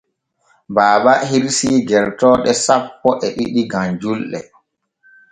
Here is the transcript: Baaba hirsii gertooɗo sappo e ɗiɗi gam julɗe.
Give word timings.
Baaba 0.75 1.13
hirsii 1.29 1.77
gertooɗo 1.87 2.51
sappo 2.65 3.09
e 3.25 3.27
ɗiɗi 3.35 3.61
gam 3.71 3.87
julɗe. 4.01 4.39